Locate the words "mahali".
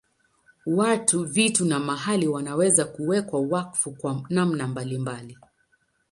1.79-2.27